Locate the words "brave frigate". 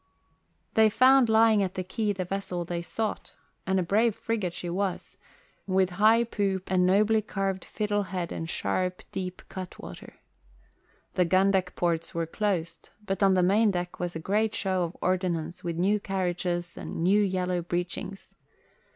3.83-4.55